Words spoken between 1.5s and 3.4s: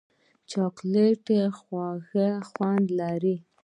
خوږ خوند لري.